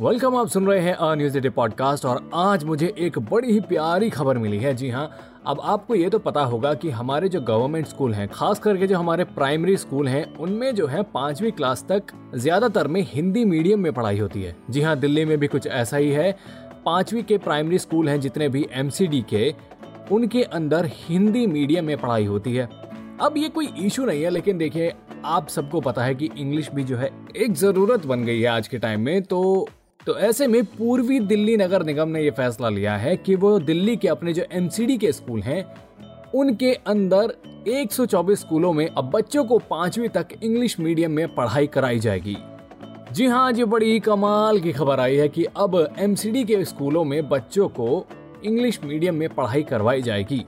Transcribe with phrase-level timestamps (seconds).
[0.00, 3.58] Welcome आप सुन रहे हैं अ न्यूज़ डे पॉडकास्ट और आज मुझे एक बड़ी ही
[3.62, 5.06] प्यारी खबर मिली है। जी हाँ
[5.46, 8.98] अब आपको ये तो पता होगा कि हमारे जो गवर्नमेंट स्कूल हैं, खास करके जो
[8.98, 13.92] हमारे प्राइमरी स्कूल हैं, उनमें जो है पांचवी क्लास तक ज़्यादातर में हिंदी मीडियम में
[13.92, 16.30] पढ़ाई होती है। जी हाँ दिल्ली में भी कुछ ऐसा ही है।
[16.86, 19.54] पांचवी के प्राइमरी स्कूल हैं जितने भी एमसीडी के,
[20.12, 22.68] उनके अंदर हिंदी मीडियम में पढ़ाई होती है।
[23.20, 24.92] अब ये कोई इशू नहीं है, लेकिन देखिए,
[25.24, 28.68] आप सबको पता है कि इंग्लिश भी जो है एक ज़रूरत बन गई है आज
[28.68, 29.66] के टाइम में तो
[30.06, 33.96] तो ऐसे में पूर्वी दिल्ली नगर निगम ने यह फैसला लिया है कि वो दिल्ली
[33.96, 35.64] के अपने जो एमसीडी के स्कूल हैं,
[36.34, 37.34] उनके अंदर
[37.68, 42.36] 124 स्कूलों में अब बच्चों को पांचवी तक इंग्लिश मीडियम में पढ़ाई कराई जाएगी।
[43.12, 47.28] जी हाँ जी बड़ी कमाल की खबर आई है कि अब एमसीडी के स्कूलों में
[47.28, 48.06] बच्चों को
[48.44, 50.44] इंग्लिश मीडियम में पढ़ाई करवाई जाएगी।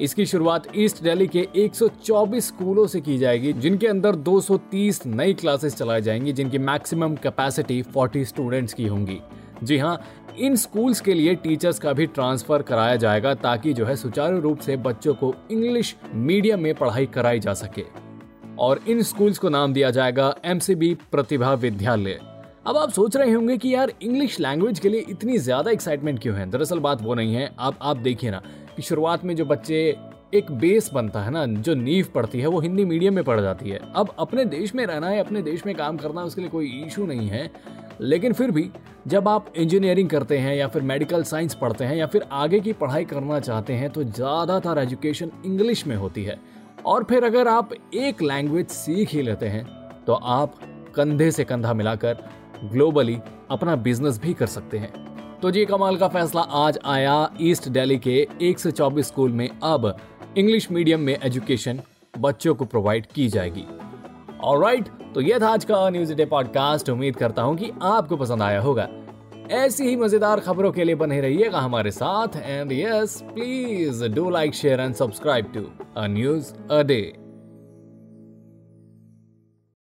[0.00, 5.76] इसकी शुरुआत ईस्ट दिल्ली के 124 स्कूलों से की जाएगी, जिनके अंदर 230 नई क्लासेस
[5.76, 9.20] चलाई जाएँगी, जिनकी मैक्सिमम कैपेसिटी 40 स्टूडेंट्स की होंगी।
[9.62, 10.00] जी हाँ
[10.38, 14.58] इन स्कूल्स के लिए टीचर्स का भी ट्रांसफ़र कराया जाएगा, ताकि जो है सुचारू रूप
[14.58, 17.84] से बच्चों को इंग्लिश मीडियम में पढ़ाई कराई जा सके।
[18.58, 22.20] और इन स्कूल्स को नाम दिया जाएगा एमसीबी प्रतिभा विद्यालय।
[22.66, 26.36] अब आप सोच रहे होंगे कि यार, इंग्लिश लैंग्वेज के लिए इतनी ज़्यादा एक्साइटमेंट क्यों
[26.36, 26.50] है?
[26.50, 28.42] दरअसल बात वो नहीं है। आप आप देखिए ना
[28.78, 29.78] कि शुरुआत में जो बच्चे
[30.34, 33.70] एक बेस बनता है ना, जो नींव पड़ती है, वो हिंदी मीडियम में पढ़ जाती
[33.70, 36.50] है। अब अपने देश में रहना है, अपने देश में काम करना है, उसके लिए
[36.50, 37.50] कोई इशू नहीं है।
[38.00, 38.68] लेकिन फिर भी
[39.06, 42.72] जब आप इंजीनियरिंग करते हैं या फिर मेडिकल साइंस पढ़ते हैं या फिर आगे की
[42.74, 46.38] पढ़ाई करना चाहते हैं तो ज़्यादातर एजुकेशन इंग्लिश में होती है।
[46.86, 49.64] और फिर अगर आप एक लैंग्वेज सीख ही लेते हैं
[50.06, 50.54] तो आप
[50.96, 52.24] कंधे से कंधा मिलाकर
[52.64, 53.18] ग्लोबली
[53.50, 54.92] अपना बिज़नेस भी कर सकते हैं।
[55.42, 59.84] तो जी, कमाल का फैसला आज आया ईस्ट दिल्ली के 124 स्कूल में। अब
[60.38, 61.80] इंग्लिश मीडियम में एजुकेशन
[62.14, 63.64] बच्चों को प्रोवाइड की जाएगी।
[64.44, 68.42] ऑलराइट तो यह था आज का न्यूज़ डे पॉडकास्ट उम्मीद करता हूँ कि आपको पसंद
[68.42, 68.88] आया होगा।
[69.52, 74.54] ऐसी ही मज़ेदार खबरों के लिए बने रहिएगा हमारे साथ। And yes please do like
[74.54, 75.64] share and subscribe to
[75.96, 77.00] a news a day